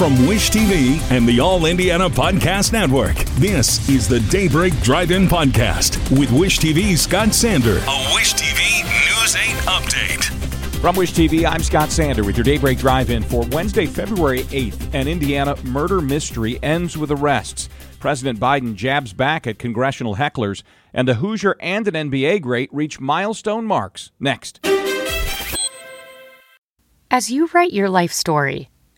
From 0.00 0.26
Wish 0.26 0.50
TV 0.50 0.98
and 1.14 1.28
the 1.28 1.40
All 1.40 1.66
Indiana 1.66 2.08
Podcast 2.08 2.72
Network, 2.72 3.16
this 3.36 3.86
is 3.90 4.08
the 4.08 4.20
Daybreak 4.30 4.72
Drive 4.80 5.10
In 5.10 5.26
Podcast 5.26 5.98
with 6.18 6.32
Wish 6.32 6.58
TV's 6.58 7.02
Scott 7.02 7.34
Sander. 7.34 7.76
A 7.76 8.12
Wish 8.14 8.32
TV 8.32 8.82
News 8.82 9.36
8 9.36 9.40
update. 9.68 10.24
From 10.80 10.96
Wish 10.96 11.12
TV, 11.12 11.44
I'm 11.44 11.62
Scott 11.62 11.90
Sander 11.90 12.24
with 12.24 12.34
your 12.34 12.44
Daybreak 12.44 12.78
Drive 12.78 13.10
In 13.10 13.22
for 13.22 13.44
Wednesday, 13.48 13.84
February 13.84 14.44
8th. 14.44 14.94
An 14.94 15.06
Indiana 15.06 15.54
murder 15.64 16.00
mystery 16.00 16.58
ends 16.62 16.96
with 16.96 17.10
arrests. 17.10 17.68
President 17.98 18.40
Biden 18.40 18.74
jabs 18.74 19.12
back 19.12 19.46
at 19.46 19.58
congressional 19.58 20.16
hecklers, 20.16 20.62
and 20.94 21.10
a 21.10 21.14
Hoosier 21.16 21.56
and 21.60 21.86
an 21.86 22.10
NBA 22.10 22.40
great 22.40 22.72
reach 22.72 23.00
milestone 23.00 23.66
marks. 23.66 24.12
Next. 24.18 24.66
As 27.10 27.30
you 27.30 27.50
write 27.52 27.74
your 27.74 27.90
life 27.90 28.12
story, 28.12 28.70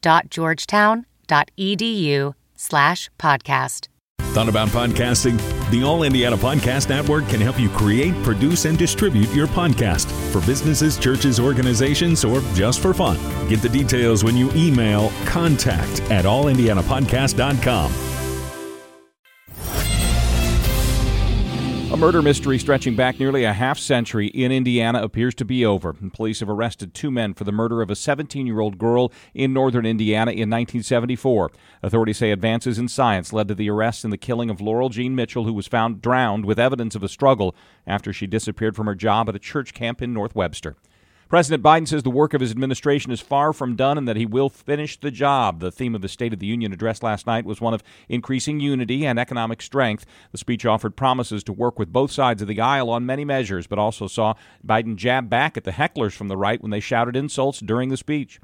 scs.georgetown.edu 0.00 2.34
slash 2.56 3.10
podcast. 3.18 3.88
Thought 4.32 4.48
about 4.48 4.68
podcasting? 4.68 5.36
The 5.70 5.82
All 5.82 6.04
Indiana 6.04 6.36
Podcast 6.36 6.88
Network 6.88 7.26
can 7.28 7.40
help 7.40 7.58
you 7.58 7.68
create, 7.70 8.14
produce, 8.22 8.64
and 8.64 8.78
distribute 8.78 9.28
your 9.32 9.48
podcast 9.48 10.06
for 10.30 10.40
businesses, 10.46 10.96
churches, 10.98 11.40
organizations, 11.40 12.24
or 12.24 12.40
just 12.54 12.78
for 12.80 12.94
fun. 12.94 13.18
Get 13.48 13.60
the 13.60 13.68
details 13.68 14.22
when 14.22 14.36
you 14.36 14.52
email 14.54 15.10
contact 15.24 16.00
at 16.12 16.26
allindianapodcast.com. 16.26 18.09
A 21.92 21.96
murder 21.96 22.22
mystery 22.22 22.56
stretching 22.60 22.94
back 22.94 23.18
nearly 23.18 23.42
a 23.42 23.52
half 23.52 23.76
century 23.76 24.28
in 24.28 24.52
Indiana 24.52 25.02
appears 25.02 25.34
to 25.34 25.44
be 25.44 25.66
over. 25.66 25.92
Police 25.92 26.38
have 26.38 26.48
arrested 26.48 26.94
two 26.94 27.10
men 27.10 27.34
for 27.34 27.42
the 27.42 27.50
murder 27.50 27.82
of 27.82 27.90
a 27.90 27.96
17 27.96 28.46
year 28.46 28.60
old 28.60 28.78
girl 28.78 29.12
in 29.34 29.52
northern 29.52 29.84
Indiana 29.84 30.30
in 30.30 30.48
1974. 30.48 31.50
Authorities 31.82 32.18
say 32.18 32.30
advances 32.30 32.78
in 32.78 32.86
science 32.86 33.32
led 33.32 33.48
to 33.48 33.56
the 33.56 33.68
arrest 33.68 34.04
and 34.04 34.12
the 34.12 34.16
killing 34.16 34.50
of 34.50 34.60
Laurel 34.60 34.88
Jean 34.88 35.16
Mitchell, 35.16 35.46
who 35.46 35.52
was 35.52 35.66
found 35.66 36.00
drowned 36.00 36.44
with 36.44 36.60
evidence 36.60 36.94
of 36.94 37.02
a 37.02 37.08
struggle 37.08 37.56
after 37.88 38.12
she 38.12 38.28
disappeared 38.28 38.76
from 38.76 38.86
her 38.86 38.94
job 38.94 39.28
at 39.28 39.34
a 39.34 39.40
church 39.40 39.74
camp 39.74 40.00
in 40.00 40.14
North 40.14 40.36
Webster. 40.36 40.76
President 41.30 41.62
Biden 41.62 41.86
says 41.86 42.02
the 42.02 42.10
work 42.10 42.34
of 42.34 42.40
his 42.40 42.50
administration 42.50 43.12
is 43.12 43.20
far 43.20 43.52
from 43.52 43.76
done 43.76 43.96
and 43.96 44.08
that 44.08 44.16
he 44.16 44.26
will 44.26 44.48
finish 44.48 44.98
the 44.98 45.12
job. 45.12 45.60
The 45.60 45.70
theme 45.70 45.94
of 45.94 46.02
the 46.02 46.08
State 46.08 46.32
of 46.32 46.40
the 46.40 46.46
Union 46.46 46.72
address 46.72 47.04
last 47.04 47.24
night 47.24 47.44
was 47.44 47.60
one 47.60 47.72
of 47.72 47.84
increasing 48.08 48.58
unity 48.58 49.06
and 49.06 49.16
economic 49.16 49.62
strength. 49.62 50.04
The 50.32 50.38
speech 50.38 50.66
offered 50.66 50.96
promises 50.96 51.44
to 51.44 51.52
work 51.52 51.78
with 51.78 51.92
both 51.92 52.10
sides 52.10 52.42
of 52.42 52.48
the 52.48 52.60
aisle 52.60 52.90
on 52.90 53.06
many 53.06 53.24
measures, 53.24 53.68
but 53.68 53.78
also 53.78 54.08
saw 54.08 54.34
Biden 54.66 54.96
jab 54.96 55.30
back 55.30 55.56
at 55.56 55.62
the 55.62 55.70
hecklers 55.70 56.14
from 56.14 56.26
the 56.26 56.36
right 56.36 56.60
when 56.60 56.72
they 56.72 56.80
shouted 56.80 57.14
insults 57.14 57.60
during 57.60 57.90
the 57.90 57.96
speech. 57.96 58.40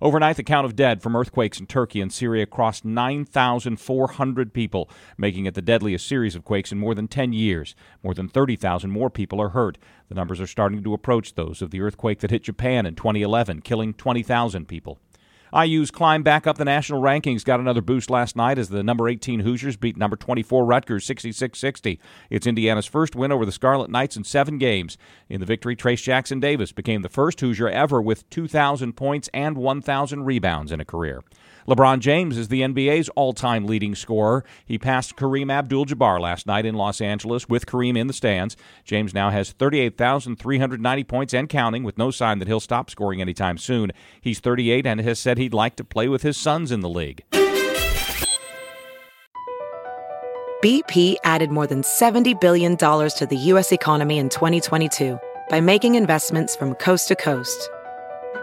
Overnight, 0.00 0.36
the 0.36 0.44
count 0.44 0.64
of 0.64 0.76
dead 0.76 1.02
from 1.02 1.16
earthquakes 1.16 1.58
in 1.58 1.66
Turkey 1.66 2.00
and 2.00 2.12
Syria 2.12 2.46
crossed 2.46 2.84
9,400 2.84 4.52
people, 4.52 4.88
making 5.16 5.46
it 5.46 5.54
the 5.54 5.62
deadliest 5.62 6.06
series 6.06 6.36
of 6.36 6.44
quakes 6.44 6.70
in 6.70 6.78
more 6.78 6.94
than 6.94 7.08
10 7.08 7.32
years. 7.32 7.74
More 8.04 8.14
than 8.14 8.28
30,000 8.28 8.90
more 8.90 9.10
people 9.10 9.40
are 9.40 9.48
hurt. 9.48 9.76
The 10.08 10.14
numbers 10.14 10.40
are 10.40 10.46
starting 10.46 10.84
to 10.84 10.94
approach 10.94 11.34
those 11.34 11.62
of 11.62 11.72
the 11.72 11.80
earthquake 11.80 12.20
that 12.20 12.30
hit 12.30 12.44
Japan 12.44 12.86
in 12.86 12.94
2011, 12.94 13.62
killing 13.62 13.92
20,000 13.92 14.68
people. 14.68 15.00
IU's 15.54 15.90
climb 15.90 16.22
back 16.22 16.46
up 16.46 16.58
the 16.58 16.64
national 16.64 17.00
rankings 17.00 17.44
got 17.44 17.60
another 17.60 17.80
boost 17.80 18.10
last 18.10 18.36
night 18.36 18.58
as 18.58 18.68
the 18.68 18.82
number 18.82 19.08
18 19.08 19.40
Hoosiers 19.40 19.76
beat 19.76 19.96
number 19.96 20.16
24 20.16 20.64
Rutgers 20.64 21.06
66-60. 21.06 21.98
It's 22.30 22.46
Indiana's 22.46 22.86
first 22.86 23.16
win 23.16 23.32
over 23.32 23.46
the 23.46 23.52
Scarlet 23.52 23.90
Knights 23.90 24.16
in 24.16 24.24
7 24.24 24.58
games. 24.58 24.98
In 25.28 25.40
the 25.40 25.46
victory, 25.46 25.76
Trayce 25.76 26.02
Jackson 26.02 26.40
Davis 26.40 26.72
became 26.72 27.02
the 27.02 27.08
first 27.08 27.40
Hoosier 27.40 27.68
ever 27.68 28.00
with 28.02 28.28
2,000 28.30 28.94
points 28.94 29.28
and 29.32 29.56
1,000 29.56 30.24
rebounds 30.24 30.72
in 30.72 30.80
a 30.80 30.84
career. 30.84 31.22
LeBron 31.68 31.98
James 31.98 32.38
is 32.38 32.48
the 32.48 32.62
NBA's 32.62 33.10
all 33.10 33.34
time 33.34 33.66
leading 33.66 33.94
scorer. 33.94 34.42
He 34.64 34.78
passed 34.78 35.16
Kareem 35.16 35.52
Abdul 35.52 35.84
Jabbar 35.84 36.18
last 36.18 36.46
night 36.46 36.64
in 36.64 36.74
Los 36.74 36.98
Angeles 36.98 37.46
with 37.46 37.66
Kareem 37.66 37.94
in 37.98 38.06
the 38.06 38.14
stands. 38.14 38.56
James 38.86 39.12
now 39.12 39.28
has 39.28 39.52
38,390 39.52 41.04
points 41.04 41.34
and 41.34 41.46
counting, 41.46 41.84
with 41.84 41.98
no 41.98 42.10
sign 42.10 42.38
that 42.38 42.48
he'll 42.48 42.58
stop 42.58 42.88
scoring 42.88 43.20
anytime 43.20 43.58
soon. 43.58 43.92
He's 44.18 44.40
38 44.40 44.86
and 44.86 44.98
has 45.00 45.18
said 45.18 45.36
he'd 45.36 45.52
like 45.52 45.76
to 45.76 45.84
play 45.84 46.08
with 46.08 46.22
his 46.22 46.38
sons 46.38 46.72
in 46.72 46.80
the 46.80 46.88
league. 46.88 47.22
BP 50.64 51.16
added 51.22 51.50
more 51.50 51.66
than 51.66 51.82
$70 51.82 52.40
billion 52.40 52.78
to 52.78 53.26
the 53.28 53.36
U.S. 53.36 53.72
economy 53.72 54.16
in 54.16 54.30
2022 54.30 55.20
by 55.50 55.60
making 55.60 55.96
investments 55.96 56.56
from 56.56 56.74
coast 56.76 57.08
to 57.08 57.14
coast 57.14 57.68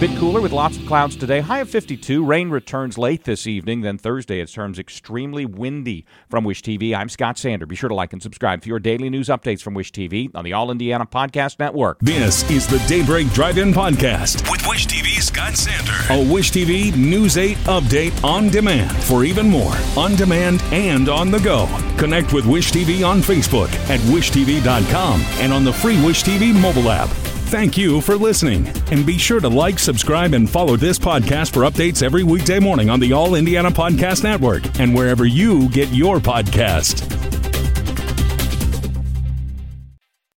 Bit 0.00 0.18
cooler 0.18 0.40
with 0.40 0.50
lots 0.50 0.76
of 0.76 0.84
clouds 0.86 1.14
today. 1.14 1.40
High 1.40 1.60
of 1.60 1.70
52. 1.70 2.24
Rain 2.24 2.50
returns 2.50 2.98
late 2.98 3.22
this 3.22 3.46
evening. 3.46 3.82
Then 3.82 3.96
Thursday 3.96 4.40
it 4.40 4.48
turns 4.50 4.76
extremely 4.76 5.46
windy. 5.46 6.04
From 6.28 6.42
Wish 6.42 6.62
TV, 6.62 6.94
I'm 6.94 7.08
Scott 7.08 7.38
Sander. 7.38 7.64
Be 7.64 7.76
sure 7.76 7.88
to 7.88 7.94
like 7.94 8.12
and 8.12 8.20
subscribe 8.20 8.62
for 8.62 8.68
your 8.68 8.80
daily 8.80 9.08
news 9.08 9.28
updates 9.28 9.62
from 9.62 9.72
Wish 9.72 9.92
TV 9.92 10.34
on 10.34 10.44
the 10.44 10.52
All 10.52 10.72
Indiana 10.72 11.06
Podcast 11.06 11.60
Network. 11.60 12.00
This 12.00 12.48
is 12.50 12.66
the 12.66 12.84
Daybreak 12.88 13.30
Drive 13.32 13.56
In 13.56 13.72
Podcast 13.72 14.50
with 14.50 14.66
Wish 14.68 14.88
TV's 14.88 15.26
Scott 15.26 15.56
Sander. 15.56 15.92
A 16.12 16.32
Wish 16.32 16.50
TV 16.50 16.94
News 16.96 17.38
8 17.38 17.56
update 17.58 18.24
on 18.24 18.48
demand 18.48 18.92
for 19.04 19.24
even 19.24 19.48
more 19.48 19.74
on 19.96 20.16
demand 20.16 20.60
and 20.72 21.08
on 21.08 21.30
the 21.30 21.38
go. 21.38 21.66
Connect 21.98 22.32
with 22.32 22.46
Wish 22.46 22.72
TV 22.72 23.06
on 23.08 23.20
Facebook 23.20 23.72
at 23.88 24.00
wishtv.com 24.00 25.20
and 25.40 25.52
on 25.52 25.62
the 25.62 25.72
free 25.72 26.04
Wish 26.04 26.24
TV 26.24 26.52
mobile 26.52 26.90
app. 26.90 27.08
Thank 27.54 27.78
you 27.78 28.00
for 28.00 28.16
listening. 28.16 28.66
And 28.90 29.06
be 29.06 29.16
sure 29.16 29.38
to 29.38 29.48
like, 29.48 29.78
subscribe, 29.78 30.34
and 30.34 30.50
follow 30.50 30.74
this 30.74 30.98
podcast 30.98 31.52
for 31.52 31.60
updates 31.60 32.02
every 32.02 32.24
weekday 32.24 32.58
morning 32.58 32.90
on 32.90 32.98
the 32.98 33.12
All 33.12 33.36
Indiana 33.36 33.70
Podcast 33.70 34.24
Network 34.24 34.80
and 34.80 34.92
wherever 34.92 35.24
you 35.24 35.68
get 35.68 35.88
your 35.90 36.18
podcast. 36.18 37.23